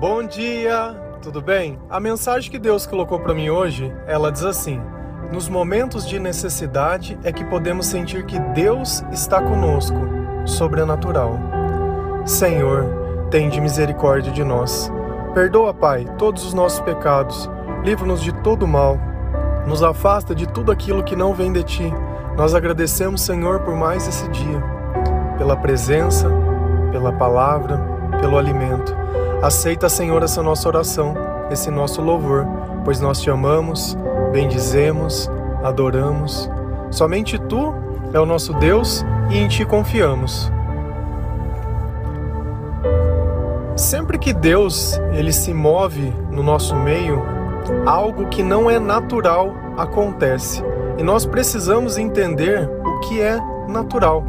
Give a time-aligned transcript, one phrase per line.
[0.00, 1.78] Bom dia, tudo bem?
[1.90, 4.80] A mensagem que Deus colocou para mim hoje, ela diz assim:
[5.30, 9.98] Nos momentos de necessidade é que podemos sentir que Deus está conosco,
[10.46, 11.38] sobrenatural.
[12.24, 12.86] Senhor,
[13.30, 14.90] tende misericórdia de nós.
[15.34, 17.50] Perdoa, Pai, todos os nossos pecados.
[17.84, 18.98] Livra-nos de todo mal.
[19.66, 21.92] Nos afasta de tudo aquilo que não vem de ti.
[22.38, 24.62] Nós agradecemos, Senhor, por mais esse dia,
[25.36, 26.26] pela presença,
[26.90, 27.78] pela palavra,
[28.18, 28.98] pelo alimento.
[29.42, 31.14] Aceita, Senhor, essa nossa oração,
[31.50, 32.46] esse nosso louvor,
[32.84, 33.96] pois nós te amamos,
[34.32, 35.30] bendizemos,
[35.64, 36.50] adoramos.
[36.90, 37.72] Somente tu
[38.12, 40.52] é o nosso Deus e em ti confiamos.
[43.74, 47.22] Sempre que Deus ele se move no nosso meio,
[47.86, 50.62] algo que não é natural acontece.
[50.98, 54.22] E nós precisamos entender o que é natural.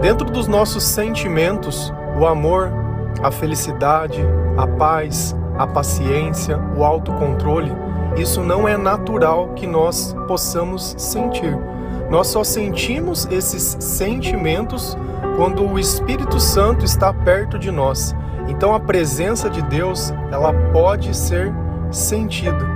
[0.00, 2.72] Dentro dos nossos sentimentos, o amor,
[3.22, 4.20] a felicidade,
[4.56, 7.72] a paz, a paciência, o autocontrole,
[8.16, 11.56] isso não é natural que nós possamos sentir.
[12.10, 14.96] Nós só sentimos esses sentimentos
[15.36, 18.14] quando o Espírito Santo está perto de nós.
[18.48, 21.54] Então a presença de Deus, ela pode ser
[21.90, 22.68] sentida.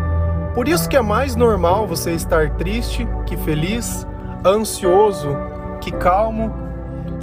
[0.55, 4.07] Por isso que é mais normal você estar triste que feliz,
[4.45, 5.37] ansioso
[5.81, 6.55] que calmo,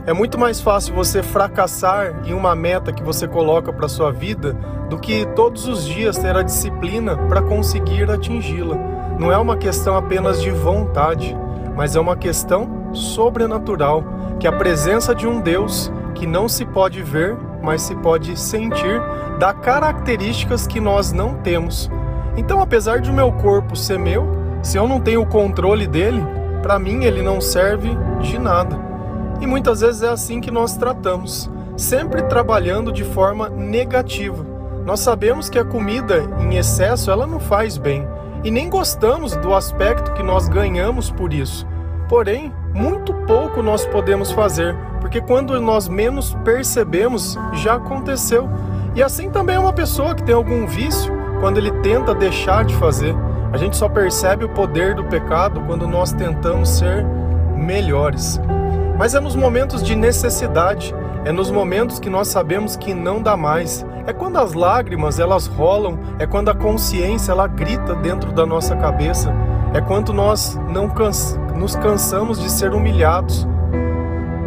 [0.05, 4.53] é muito mais fácil você fracassar em uma meta que você coloca para sua vida
[4.89, 8.75] do que todos os dias ter a disciplina para conseguir atingi-la.
[9.19, 11.37] Não é uma questão apenas de vontade,
[11.75, 14.03] mas é uma questão sobrenatural,
[14.39, 18.99] que a presença de um Deus que não se pode ver, mas se pode sentir,
[19.37, 21.91] dá características que nós não temos.
[22.35, 24.27] Então, apesar de o meu corpo ser meu,
[24.63, 26.25] se eu não tenho o controle dele,
[26.63, 28.80] para mim ele não serve de nada.
[29.41, 34.45] E muitas vezes é assim que nós tratamos, sempre trabalhando de forma negativa.
[34.85, 38.07] Nós sabemos que a comida em excesso ela não faz bem
[38.43, 41.67] e nem gostamos do aspecto que nós ganhamos por isso.
[42.07, 48.49] Porém, muito pouco nós podemos fazer, porque quando nós menos percebemos, já aconteceu.
[48.95, 52.75] E assim também é uma pessoa que tem algum vício, quando ele tenta deixar de
[52.75, 53.15] fazer.
[53.53, 57.05] A gente só percebe o poder do pecado quando nós tentamos ser
[57.55, 58.39] melhores.
[59.01, 60.93] Mas é nos momentos de necessidade,
[61.25, 63.83] é nos momentos que nós sabemos que não dá mais.
[64.05, 68.75] É quando as lágrimas elas rolam, é quando a consciência ela grita dentro da nossa
[68.75, 69.33] cabeça.
[69.73, 73.47] É quando nós não cansa, nos cansamos de ser humilhados.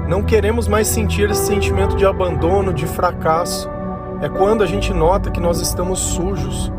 [0.06, 3.68] Não queremos mais sentir esse sentimento de abandono, de fracasso.
[4.22, 6.72] É quando a gente nota que nós estamos sujos,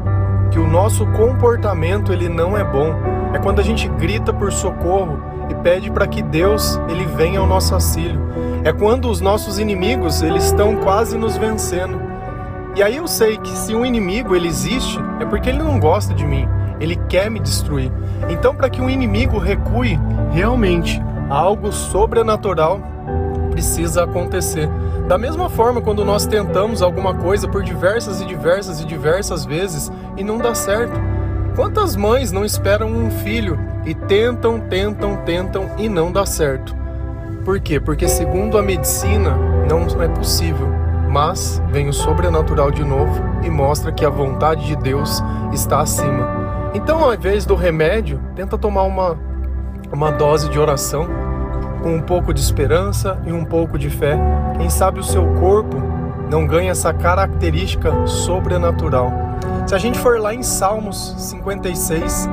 [0.50, 2.96] que o nosso comportamento ele não é bom.
[3.36, 7.46] É quando a gente grita por socorro, e pede para que Deus ele venha ao
[7.46, 8.22] nosso auxílio.
[8.64, 12.02] É quando os nossos inimigos eles estão quase nos vencendo.
[12.78, 16.14] E aí eu sei que se um inimigo ele existe é porque ele não gosta
[16.14, 16.48] de mim,
[16.80, 17.92] ele quer me destruir.
[18.30, 20.00] Então para que um inimigo recue,
[20.32, 22.80] realmente algo sobrenatural
[23.52, 24.70] precisa acontecer.
[25.10, 29.92] Da mesma forma, quando nós tentamos alguma coisa por diversas e diversas e diversas vezes
[30.16, 31.00] e não dá certo,
[31.56, 36.76] Quantas mães não esperam um filho e tentam, tentam, tentam e não dá certo?
[37.46, 37.80] Por quê?
[37.80, 39.38] Porque segundo a medicina
[39.70, 40.68] não é possível,
[41.10, 45.24] mas vem o sobrenatural de novo e mostra que a vontade de Deus
[45.54, 46.72] está acima.
[46.74, 49.18] Então, ao invés do remédio, tenta tomar uma,
[49.94, 51.08] uma dose de oração
[51.82, 54.20] com um pouco de esperança e um pouco de fé.
[54.58, 55.78] Quem sabe o seu corpo
[56.30, 59.10] não ganha essa característica sobrenatural.
[59.66, 62.30] Se a gente for lá em Salmos 56,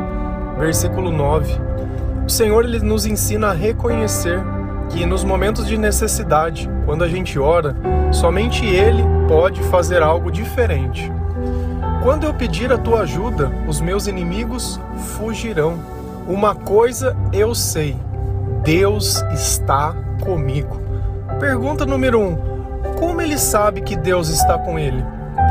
[0.59, 1.55] versículo 9,
[2.27, 4.39] o Senhor ele nos ensina a reconhecer
[4.91, 7.75] que nos momentos de necessidade, quando a gente ora,
[8.13, 11.11] somente Ele pode fazer algo diferente.
[12.03, 14.79] Quando eu pedir a tua ajuda, os meus inimigos
[15.17, 15.79] fugirão.
[16.29, 17.97] Uma coisa eu sei:
[18.63, 20.83] Deus está comigo.
[21.41, 22.37] Pergunta número um:
[22.99, 25.03] Como ele sabe que Deus está com ele?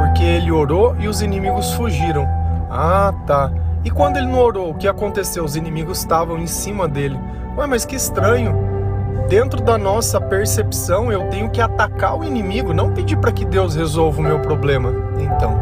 [0.01, 2.27] Porque ele orou e os inimigos fugiram.
[2.71, 3.51] Ah, tá.
[3.85, 5.43] E quando ele não orou, o que aconteceu?
[5.43, 7.19] Os inimigos estavam em cima dele.
[7.55, 8.55] Ué, mas que estranho.
[9.29, 13.75] Dentro da nossa percepção, eu tenho que atacar o inimigo, não pedir para que Deus
[13.75, 14.91] resolva o meu problema.
[15.19, 15.55] Então,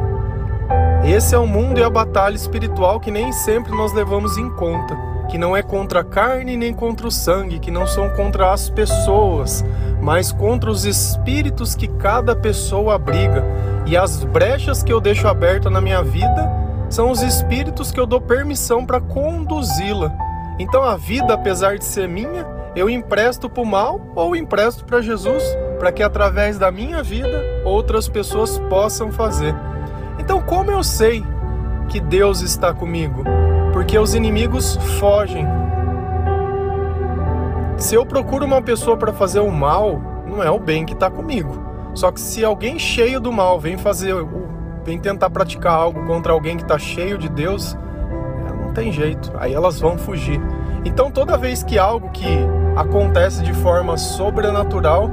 [1.04, 4.98] esse é o mundo e a batalha espiritual que nem sempre nós levamos em conta,
[5.28, 8.70] que não é contra a carne nem contra o sangue, que não são contra as
[8.70, 9.66] pessoas,
[10.02, 13.44] mas contra os espíritos que cada pessoa abriga.
[13.86, 16.50] E as brechas que eu deixo aberta na minha vida
[16.90, 20.12] são os espíritos que eu dou permissão para conduzi-la.
[20.58, 25.02] Então a vida, apesar de ser minha, eu empresto para o mal ou empresto para
[25.02, 25.44] Jesus,
[25.80, 29.56] para que através da minha vida outras pessoas possam fazer.
[30.20, 31.24] Então, como eu sei
[31.88, 33.24] que Deus está comigo?
[33.74, 35.59] Porque os inimigos fogem.
[37.80, 41.10] Se eu procuro uma pessoa para fazer o mal, não é o bem que está
[41.10, 41.58] comigo.
[41.94, 44.14] Só que se alguém cheio do mal vem fazer,
[44.84, 47.78] vem tentar praticar algo contra alguém que está cheio de Deus,
[48.62, 49.32] não tem jeito.
[49.40, 50.42] Aí elas vão fugir.
[50.84, 52.28] Então toda vez que algo que
[52.76, 55.10] acontece de forma sobrenatural,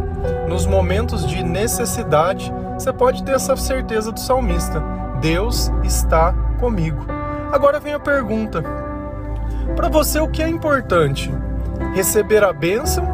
[0.49, 4.83] nos momentos de necessidade, você pode ter essa certeza do salmista:
[5.21, 7.07] Deus está comigo.
[7.53, 8.63] Agora vem a pergunta:
[9.77, 11.33] para você o que é importante?
[11.95, 13.07] Receber a bênção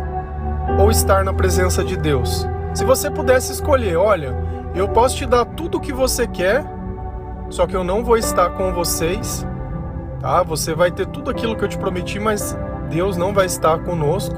[0.79, 2.47] ou estar na presença de Deus?
[2.75, 4.35] Se você pudesse escolher, olha,
[4.75, 6.65] eu posso te dar tudo o que você quer,
[7.51, 9.47] só que eu não vou estar com vocês,
[10.21, 10.43] tá?
[10.43, 12.57] Você vai ter tudo aquilo que eu te prometi, mas
[12.89, 14.35] Deus não vai estar conosco.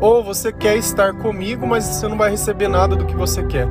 [0.00, 3.66] Ou você quer estar comigo, mas você não vai receber nada do que você quer.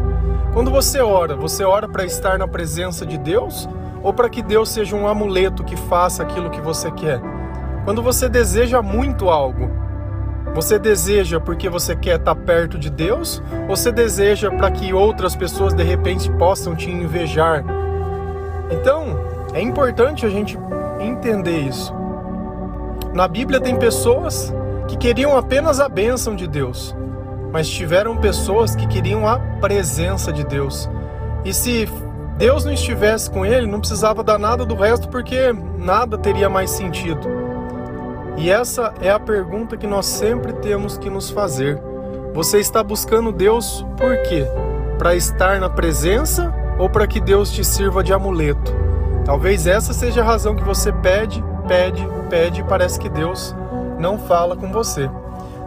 [0.53, 3.69] Quando você ora, você ora para estar na presença de Deus
[4.03, 7.21] ou para que Deus seja um amuleto que faça aquilo que você quer?
[7.85, 9.71] Quando você deseja muito algo,
[10.53, 15.35] você deseja porque você quer estar perto de Deus ou você deseja para que outras
[15.35, 17.63] pessoas de repente possam te invejar?
[18.69, 19.19] Então,
[19.53, 20.57] é importante a gente
[20.99, 21.93] entender isso.
[23.13, 24.53] Na Bíblia tem pessoas
[24.87, 26.95] que queriam apenas a bênção de Deus,
[27.51, 30.89] mas tiveram pessoas que queriam a presença de Deus.
[31.43, 31.87] E se
[32.37, 36.71] Deus não estivesse com ele, não precisava dar nada do resto, porque nada teria mais
[36.71, 37.50] sentido.
[38.37, 41.79] E essa é a pergunta que nós sempre temos que nos fazer.
[42.33, 44.45] Você está buscando Deus por quê?
[44.97, 48.73] Para estar na presença ou para que Deus te sirva de amuleto?
[49.25, 53.55] Talvez essa seja a razão que você pede, pede, pede e parece que Deus
[53.99, 55.09] não fala com você.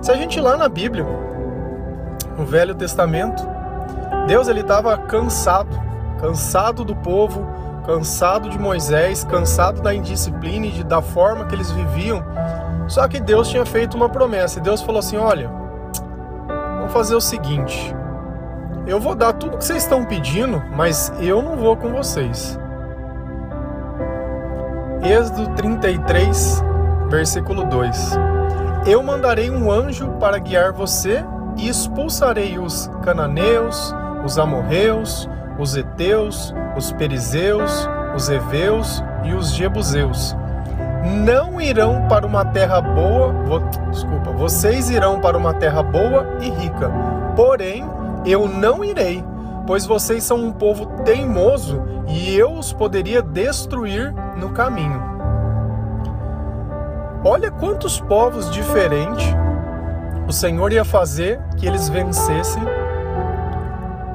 [0.02, 1.06] Se a gente ir lá na Bíblia,
[2.36, 3.42] no Velho Testamento,
[4.26, 5.80] Deus ele estava cansado,
[6.20, 7.46] cansado do povo,
[7.86, 12.24] cansado de Moisés, cansado da indisciplina e da forma que eles viviam.
[12.88, 15.50] Só que Deus tinha feito uma promessa e Deus falou assim: Olha,
[16.78, 17.94] vamos fazer o seguinte.
[18.86, 22.58] Eu vou dar tudo que vocês estão pedindo, mas eu não vou com vocês.
[25.02, 26.62] Êxodo 33,
[27.08, 28.18] versículo 2:
[28.86, 31.24] Eu mandarei um anjo para guiar você
[31.56, 33.94] e expulsarei os cananeus,
[34.24, 35.28] os amorreus,
[35.58, 40.36] os heteus, os perizeus, os heveus e os jebuseus.
[41.24, 43.32] Não irão para uma terra boa,
[43.90, 46.90] desculpa, vocês irão para uma terra boa e rica.
[47.36, 47.84] Porém,
[48.24, 49.22] eu não irei,
[49.66, 55.14] pois vocês são um povo teimoso e eu os poderia destruir no caminho.
[57.24, 59.26] Olha quantos povos diferentes
[60.26, 62.62] o Senhor ia fazer que eles vencessem.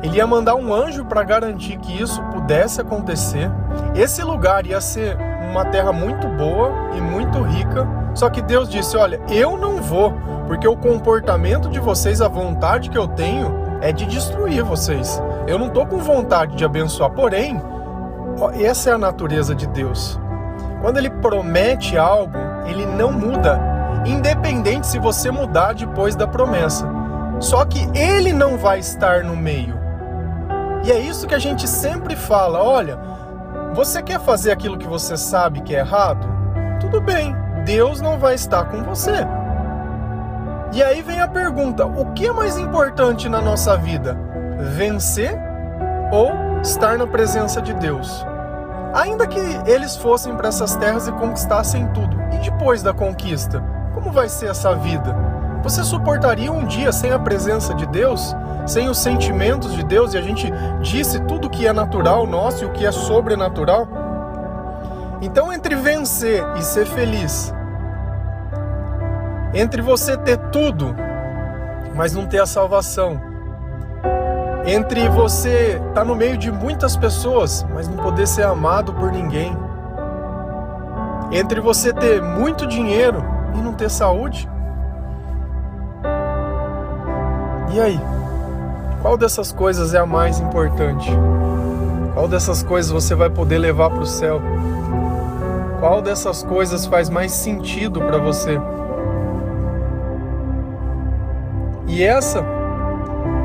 [0.01, 3.47] Ele ia mandar um anjo para garantir que isso pudesse acontecer.
[3.93, 5.15] Esse lugar ia ser
[5.51, 7.87] uma terra muito boa e muito rica.
[8.15, 10.11] Só que Deus disse: Olha, eu não vou,
[10.47, 15.21] porque o comportamento de vocês, a vontade que eu tenho é de destruir vocês.
[15.45, 17.11] Eu não estou com vontade de abençoar.
[17.11, 17.61] Porém,
[18.59, 20.19] essa é a natureza de Deus.
[20.81, 22.33] Quando Ele promete algo,
[22.65, 23.61] Ele não muda
[24.07, 26.87] independente se você mudar depois da promessa.
[27.39, 29.88] Só que ele não vai estar no meio.
[30.83, 32.97] E é isso que a gente sempre fala: olha,
[33.73, 36.27] você quer fazer aquilo que você sabe que é errado?
[36.79, 39.25] Tudo bem, Deus não vai estar com você.
[40.71, 44.17] E aí vem a pergunta: o que é mais importante na nossa vida?
[44.75, 45.37] Vencer
[46.11, 46.31] ou
[46.61, 48.25] estar na presença de Deus?
[48.93, 53.63] Ainda que eles fossem para essas terras e conquistassem tudo, e depois da conquista?
[53.93, 55.15] Como vai ser essa vida?
[55.61, 58.35] Você suportaria um dia sem a presença de Deus?
[58.69, 60.13] Sem os sentimentos de Deus?
[60.13, 60.47] E a gente
[60.83, 63.87] disse tudo que é natural nosso e o que é sobrenatural?
[65.23, 67.51] Então, entre vencer e ser feliz,
[69.55, 70.95] entre você ter tudo,
[71.95, 73.19] mas não ter a salvação,
[74.63, 79.11] entre você estar tá no meio de muitas pessoas, mas não poder ser amado por
[79.11, 79.57] ninguém,
[81.31, 84.47] entre você ter muito dinheiro, e não ter saúde?
[87.73, 88.18] E aí?
[89.01, 91.09] Qual dessas coisas é a mais importante?
[92.13, 94.41] Qual dessas coisas você vai poder levar para o céu?
[95.79, 98.59] Qual dessas coisas faz mais sentido para você?
[101.87, 102.43] E essa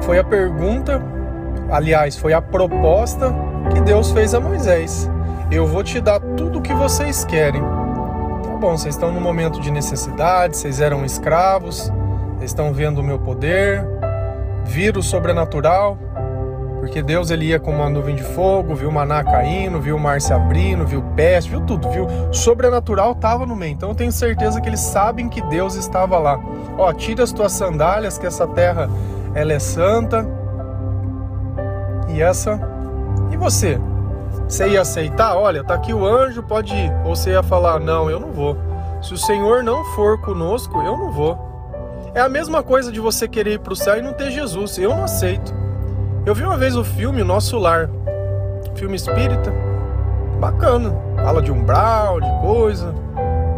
[0.03, 1.01] foi a pergunta,
[1.71, 3.33] aliás, foi a proposta
[3.73, 5.09] que Deus fez a Moisés.
[5.53, 7.63] Eu vou te dar tudo o que vocês querem,
[8.61, 11.93] bom, vocês estão num momento de necessidade, vocês eram escravos,
[12.37, 13.87] vocês estão vendo o meu poder,
[14.65, 15.99] vírus sobrenatural,
[16.81, 19.99] Porque Deus ele ia com uma nuvem de fogo, viu o maná caindo, viu o
[19.99, 22.07] mar se abrindo, viu peste, viu tudo, viu?
[22.31, 23.73] Sobrenatural estava no meio.
[23.73, 26.39] Então eu tenho certeza que eles sabem que Deus estava lá.
[26.77, 28.91] Ó, tira as tuas sandálias, que essa terra
[29.35, 30.27] ela é santa.
[32.11, 32.61] E essa.
[33.33, 33.81] E você?
[34.47, 35.37] Você ia aceitar?
[35.37, 36.93] Olha, tá aqui o anjo, pode ir.
[37.07, 38.59] Ou você ia falar: "Não, eu não vou".
[39.01, 41.54] Se o Senhor não for conosco, eu não vou.
[42.15, 44.79] É a mesma coisa de você querer ir para o céu e não ter Jesus.
[44.79, 45.53] Eu não aceito.
[46.25, 47.91] Eu vi uma vez o filme Nosso Lar,
[48.75, 49.53] filme espírita,
[50.41, 52.95] bacana, fala de umbral, de coisa.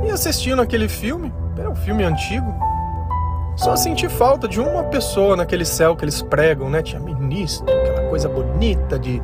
[0.04, 1.32] E assistindo aquele filme,
[1.62, 2.52] é um filme antigo,
[3.56, 6.82] só senti falta de uma pessoa naquele céu que eles pregam, né?
[6.82, 9.20] Tinha ministro, aquela coisa bonita de.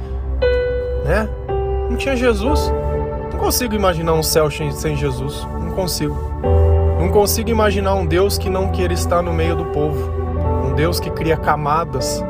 [1.04, 1.28] né?
[1.88, 2.72] Não tinha Jesus.
[3.32, 5.46] Não consigo imaginar um céu sem Jesus.
[5.52, 6.16] Não consigo.
[7.02, 10.08] Não consigo imaginar um Deus que não queira estar no meio do povo.
[10.64, 12.22] Um Deus que cria camadas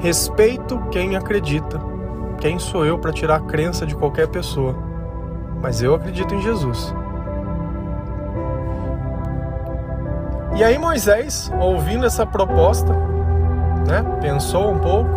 [0.00, 1.80] Respeito quem acredita.
[2.38, 4.76] Quem sou eu para tirar a crença de qualquer pessoa?
[5.60, 6.94] Mas eu acredito em Jesus.
[10.54, 12.92] E aí Moisés, ouvindo essa proposta,
[13.88, 15.10] né, pensou um pouco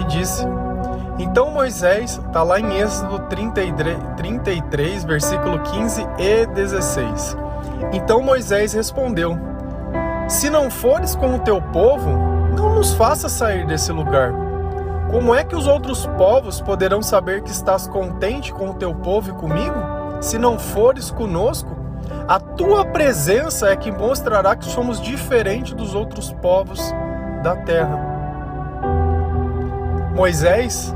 [0.00, 0.44] e disse:
[1.18, 7.36] Então Moisés, está lá em Êxodo 33, 33, versículo 15 e 16.
[7.92, 9.36] Então Moisés respondeu:
[10.28, 12.08] Se não fores com o teu povo,
[12.56, 14.32] não nos faça sair desse lugar.
[15.10, 19.30] Como é que os outros povos poderão saber que estás contente com o teu povo
[19.30, 19.74] e comigo,
[20.20, 21.76] se não fores conosco?
[22.28, 26.80] A tua presença é que mostrará que somos diferentes dos outros povos
[27.42, 27.98] da terra.
[30.14, 30.94] Moisés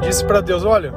[0.00, 0.92] disse para Deus: Olha,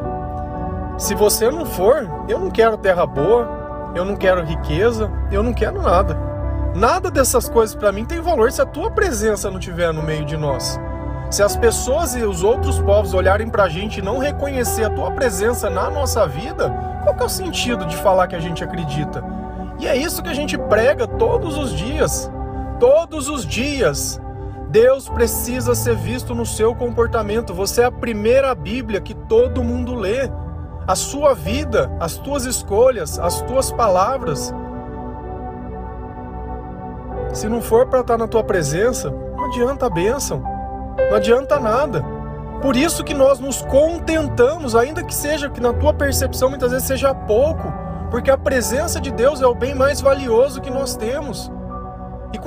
[0.98, 5.54] se você não for, eu não quero terra boa, eu não quero riqueza, eu não
[5.54, 6.18] quero nada.
[6.76, 10.26] Nada dessas coisas para mim tem valor se a tua presença não estiver no meio
[10.26, 10.80] de nós.
[11.30, 14.90] Se as pessoas e os outros povos olharem para a gente e não reconhecer a
[14.90, 16.70] tua presença na nossa vida,
[17.04, 19.24] qual que é o sentido de falar que a gente acredita?
[19.80, 22.32] E é isso que a gente prega todos os dias.
[22.80, 24.22] Todos os dias.
[24.70, 27.54] Deus precisa ser visto no seu comportamento.
[27.54, 30.30] Você é a primeira Bíblia que todo mundo lê.
[30.86, 34.54] A sua vida, as tuas escolhas, as tuas palavras.
[37.34, 40.42] Se não for para estar tá na tua presença, não adianta a bênção,
[41.10, 42.04] não adianta nada.
[42.62, 46.88] Por isso que nós nos contentamos, ainda que seja que na tua percepção muitas vezes
[46.88, 47.72] seja pouco,
[48.10, 51.52] porque a presença de Deus é o bem mais valioso que nós temos.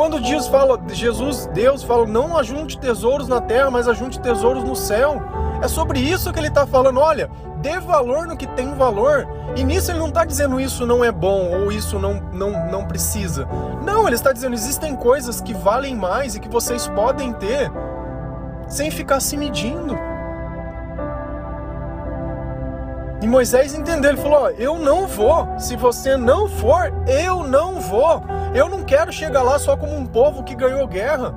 [0.00, 4.74] Quando diz, fala, Jesus, Deus fala, não ajunte tesouros na terra, mas ajunte tesouros no
[4.74, 5.20] céu.
[5.62, 6.98] É sobre isso que ele está falando.
[6.98, 9.28] Olha, dê valor no que tem valor.
[9.54, 12.86] E nisso ele não está dizendo isso não é bom ou isso não, não, não
[12.86, 13.46] precisa.
[13.84, 17.70] Não, ele está dizendo existem coisas que valem mais e que vocês podem ter
[18.68, 19.94] sem ficar se medindo.
[23.22, 25.46] E Moisés entendeu, ele falou: ó, Eu não vou.
[25.58, 28.22] Se você não for, eu não vou.
[28.54, 31.34] Eu não quero chegar lá só como um povo que ganhou guerra.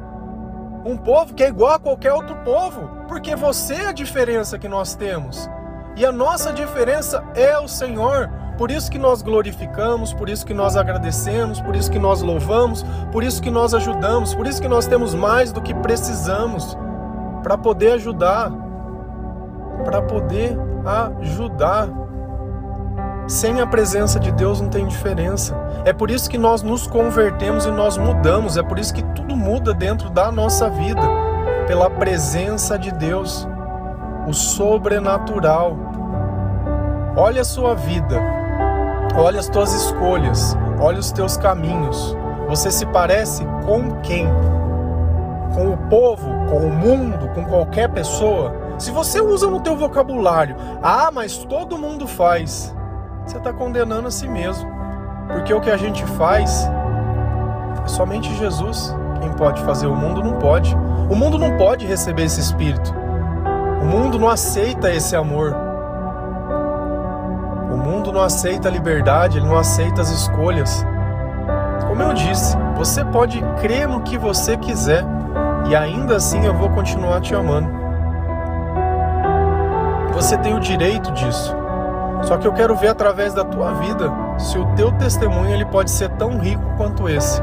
[0.85, 2.89] Um povo que é igual a qualquer outro povo.
[3.07, 5.49] Porque você é a diferença que nós temos.
[5.95, 8.29] E a nossa diferença é o Senhor.
[8.57, 12.85] Por isso que nós glorificamos, por isso que nós agradecemos, por isso que nós louvamos,
[13.11, 16.77] por isso que nós ajudamos, por isso que nós temos mais do que precisamos
[17.41, 18.51] para poder ajudar,
[19.83, 21.89] para poder ajudar.
[23.27, 25.55] Sem a presença de Deus não tem diferença.
[25.85, 29.35] É por isso que nós nos convertemos e nós mudamos, é por isso que tudo
[29.35, 31.01] muda dentro da nossa vida,
[31.67, 33.47] pela presença de Deus
[34.27, 35.77] o sobrenatural.
[37.15, 38.19] Olha a sua vida,
[39.15, 42.15] olha as tuas escolhas, olha os teus caminhos.
[42.47, 44.27] Você se parece com quem?
[45.53, 48.62] Com o povo, com o mundo, com qualquer pessoa?
[48.77, 52.75] Se você usa no teu vocabulário, ah, mas todo mundo faz,
[53.25, 54.69] você está condenando a si mesmo.
[55.27, 56.69] Porque o que a gente faz
[57.83, 60.75] é somente Jesus quem pode fazer, o mundo não pode.
[61.09, 62.93] O mundo não pode receber esse espírito.
[63.81, 65.55] O mundo não aceita esse amor.
[67.71, 70.85] O mundo não aceita a liberdade, ele não aceita as escolhas.
[71.87, 75.05] Como eu disse, você pode crer no que você quiser
[75.69, 77.82] e ainda assim eu vou continuar te amando.
[80.13, 81.55] Você tem o direito disso.
[82.23, 85.91] Só que eu quero ver através da tua vida se o teu testemunho ele pode
[85.91, 87.41] ser tão rico quanto esse.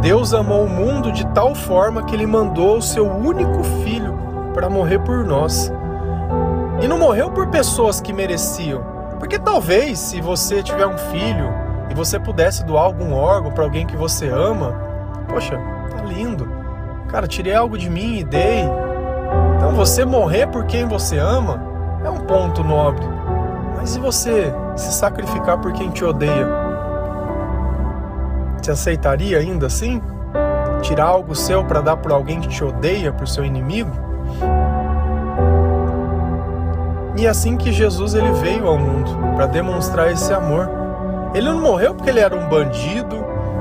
[0.00, 4.16] Deus amou o mundo de tal forma que ele mandou o seu único filho
[4.54, 5.72] para morrer por nós.
[6.80, 8.82] E não morreu por pessoas que mereciam.
[9.18, 11.52] Porque talvez, se você tiver um filho
[11.90, 14.72] e você pudesse doar algum órgão para alguém que você ama,
[15.28, 15.58] poxa,
[15.90, 16.48] tá lindo.
[17.08, 18.64] Cara, tirei algo de mim e dei.
[19.56, 21.60] Então você morrer por quem você ama
[22.04, 23.04] é um ponto nobre.
[23.76, 26.46] Mas e você se sacrificar por quem te odeia?
[28.60, 30.02] Você aceitaria ainda assim?
[30.82, 33.90] Tirar algo seu para dar por alguém que te odeia, por seu inimigo?
[37.16, 40.70] E é assim que Jesus ele veio ao mundo para demonstrar esse amor.
[41.34, 43.16] Ele não morreu porque ele era um bandido,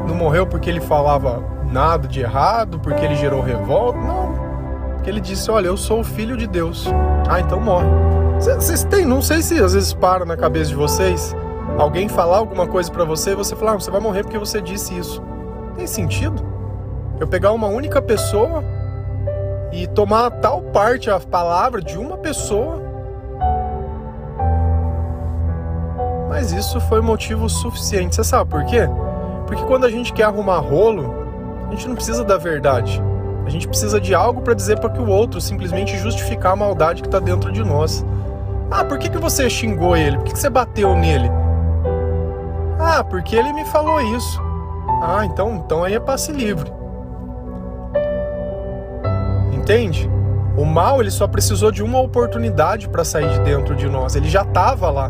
[0.08, 4.47] não morreu porque ele falava nada de errado, porque ele gerou revolta, não.
[5.08, 6.86] Ele disse: Olha, eu sou o filho de Deus.
[7.30, 7.88] Ah, então morre.
[8.40, 11.36] Vocês têm, não sei se às vezes para na cabeça de vocês
[11.80, 14.62] alguém falar alguma coisa para você e você falar: ah, Você vai morrer porque você
[14.62, 15.24] disse isso.
[15.76, 16.46] Tem sentido?
[17.20, 18.64] Eu pegar uma única pessoa
[19.72, 22.88] e tomar tal parte a palavra de uma pessoa
[26.38, 28.16] Mas isso foi motivo suficiente.
[28.16, 28.82] Você sabe por quê?
[29.48, 31.12] Porque quando a gente quer arrumar rolo,
[31.68, 33.02] a gente não precisa da verdade.
[33.48, 37.02] A gente precisa de algo para dizer para que o outro simplesmente justificar a maldade
[37.02, 38.06] que está dentro de nós.
[38.70, 40.18] Ah, por que, que você xingou ele?
[40.18, 41.32] Por que, que você bateu nele?
[42.78, 44.42] Ah, porque ele me falou isso.
[45.02, 46.70] Ah, então, então aí é passe livre.
[49.54, 50.12] Entende?
[50.58, 54.18] O mal ele só precisou de uma oportunidade para sair de dentro de nós.
[54.18, 55.10] Ele já estava lá.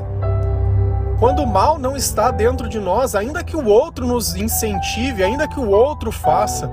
[1.18, 5.48] Quando o mal não está dentro de nós, ainda que o outro nos incentive, ainda
[5.48, 6.72] que o outro faça.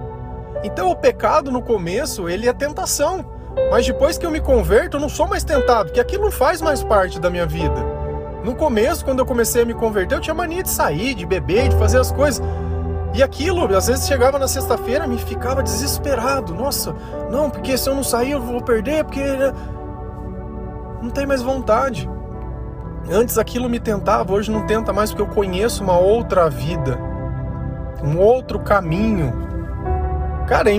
[0.65, 3.25] Então o pecado no começo, ele é tentação.
[3.71, 6.61] Mas depois que eu me converto, eu não sou mais tentado, porque aquilo não faz
[6.61, 7.85] mais parte da minha vida.
[8.43, 11.69] No começo, quando eu comecei a me converter, eu tinha mania de sair, de beber,
[11.69, 12.45] de fazer as coisas.
[13.15, 16.53] E aquilo, às vezes chegava na sexta-feira, me ficava desesperado.
[16.53, 16.95] Nossa,
[17.31, 19.23] não, porque se eu não sair eu vou perder, porque
[21.01, 22.11] não tem mais vontade.
[23.09, 26.99] Antes aquilo me tentava, hoje não tenta mais porque eu conheço uma outra vida,
[28.03, 29.54] um outro caminho.
[30.47, 30.71] Cara,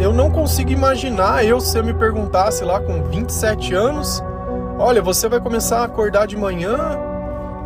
[0.00, 4.24] eu não consigo imaginar eu se eu me perguntasse lá com 27 anos,
[4.78, 6.98] olha, você vai começar a acordar de manhã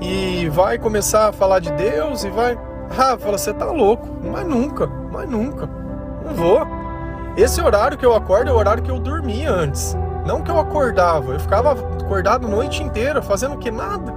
[0.01, 2.59] e vai começar a falar de Deus e vai.
[2.99, 5.69] Ah, fala, você tá louco, mas nunca, mas nunca.
[6.25, 6.67] Não vou.
[7.37, 9.97] Esse horário que eu acordo é o horário que eu dormia antes.
[10.27, 14.13] Não que eu acordava, eu ficava acordado a noite inteira, fazendo que nada.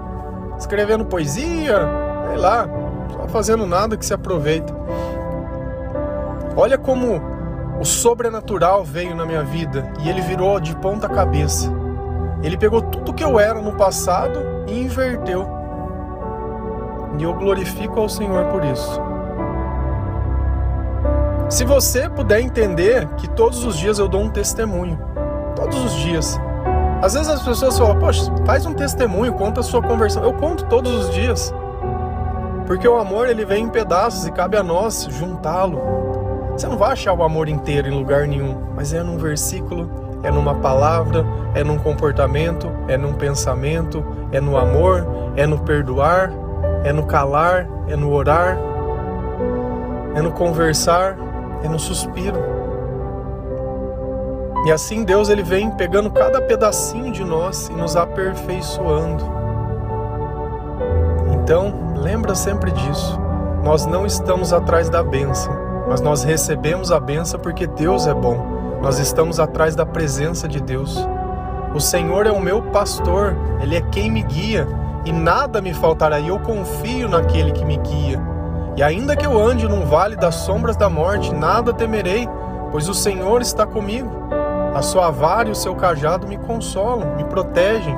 [0.58, 1.88] Escrevendo poesia,
[2.28, 2.68] sei lá,
[3.12, 4.74] só fazendo nada que se aproveita.
[6.56, 7.22] Olha como
[7.80, 11.72] o sobrenatural veio na minha vida e ele virou de ponta cabeça.
[12.44, 15.48] Ele pegou tudo que eu era no passado e inverteu.
[17.18, 19.02] E eu glorifico ao Senhor por isso.
[21.50, 25.00] Se você puder entender que todos os dias eu dou um testemunho,
[25.56, 26.40] todos os dias.
[27.02, 30.24] Às vezes as pessoas falam, poxa, faz um testemunho, conta a sua conversão.
[30.24, 31.54] Eu conto todos os dias.
[32.66, 36.13] Porque o amor ele vem em pedaços e cabe a nós juntá-lo.
[36.56, 39.90] Você não vai achar o amor inteiro em lugar nenhum, mas é num versículo,
[40.22, 46.32] é numa palavra, é num comportamento, é num pensamento, é no amor, é no perdoar,
[46.84, 48.58] é no calar, é no orar,
[50.16, 51.18] é no conversar,
[51.64, 52.40] é no suspiro.
[54.66, 59.24] E assim Deus ele vem pegando cada pedacinho de nós e nos aperfeiçoando.
[61.34, 63.20] Então, lembra sempre disso.
[63.64, 65.54] Nós não estamos atrás da bênção,
[65.88, 68.80] mas nós recebemos a bênção porque Deus é bom.
[68.82, 70.98] Nós estamos atrás da presença de Deus.
[71.74, 74.68] O Senhor é o meu pastor, ele é quem me guia
[75.06, 76.20] e nada me faltará.
[76.20, 78.22] E eu confio naquele que me guia.
[78.76, 82.28] E ainda que eu ande num vale das sombras da morte, nada temerei,
[82.72, 84.10] pois o Senhor está comigo.
[84.74, 87.96] A sua vara e o seu cajado me consolam, me protegem.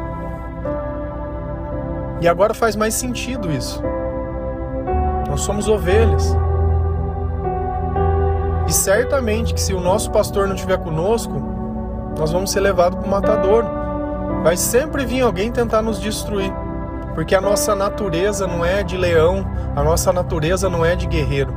[2.21, 3.81] E agora faz mais sentido isso.
[5.27, 6.35] Nós somos ovelhas.
[8.67, 11.33] E certamente que se o nosso pastor não estiver conosco,
[12.17, 13.65] nós vamos ser levados para o matador.
[14.43, 16.51] Vai sempre vir alguém tentar nos destruir.
[17.13, 21.53] Porque a nossa natureza não é de leão, a nossa natureza não é de guerreiro.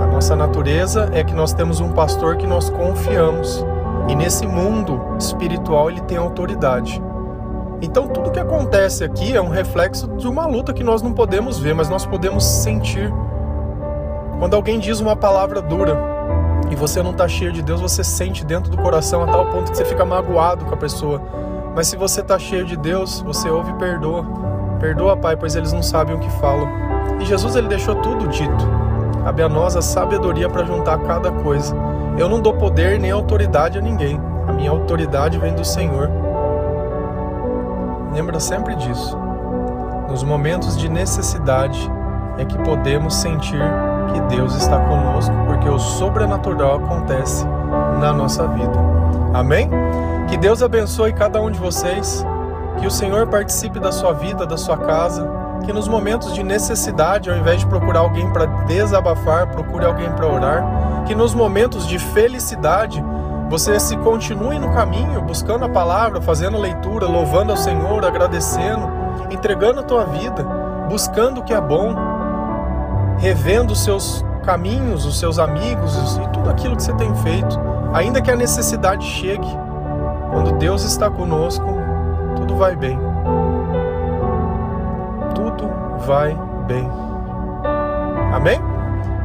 [0.00, 3.64] A nossa natureza é que nós temos um pastor que nós confiamos.
[4.08, 7.00] E nesse mundo espiritual ele tem autoridade.
[7.80, 11.58] Então tudo que acontece aqui é um reflexo de uma luta que nós não podemos
[11.58, 13.12] ver, mas nós podemos sentir.
[14.42, 15.96] Quando alguém diz uma palavra dura
[16.68, 19.70] e você não está cheio de Deus, você sente dentro do coração a tal ponto
[19.70, 21.22] que você fica magoado com a pessoa.
[21.76, 24.26] Mas se você está cheio de Deus, você ouve e perdoa.
[24.80, 26.68] Perdoa, Pai, pois eles não sabem o que falam.
[27.20, 28.68] E Jesus ele deixou tudo dito.
[29.22, 31.72] Cabe a nós a sabedoria para juntar cada coisa.
[32.18, 34.20] Eu não dou poder nem autoridade a ninguém.
[34.48, 36.10] A minha autoridade vem do Senhor.
[38.12, 39.16] Lembra sempre disso.
[40.08, 41.88] Nos momentos de necessidade
[42.38, 43.62] é que podemos sentir
[44.12, 47.44] que Deus está conosco, porque o sobrenatural acontece
[48.00, 48.78] na nossa vida.
[49.32, 49.70] Amém?
[50.28, 52.24] Que Deus abençoe cada um de vocês,
[52.78, 55.28] que o Senhor participe da sua vida, da sua casa,
[55.64, 60.26] que nos momentos de necessidade, ao invés de procurar alguém para desabafar, procure alguém para
[60.26, 63.02] orar, que nos momentos de felicidade,
[63.48, 68.88] você se continue no caminho, buscando a palavra, fazendo leitura, louvando ao Senhor, agradecendo,
[69.30, 70.42] entregando a tua vida,
[70.88, 71.94] buscando o que é bom,
[73.22, 77.58] revendo os seus caminhos, os seus amigos e tudo aquilo que você tem feito,
[77.94, 79.46] ainda que a necessidade chegue.
[80.32, 81.64] Quando Deus está conosco,
[82.34, 82.98] tudo vai bem.
[85.36, 85.70] Tudo
[86.04, 86.90] vai bem.
[88.34, 88.60] Amém?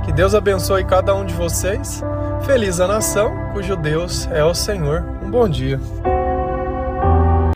[0.05, 2.03] Que Deus abençoe cada um de vocês.
[2.41, 5.03] Feliz a nação cujo Deus é o Senhor.
[5.23, 5.79] Um bom dia.